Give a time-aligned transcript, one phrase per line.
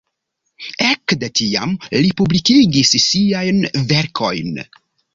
[0.91, 3.63] Ekde tiam li publikigis siajn
[3.95, 4.63] verkojn.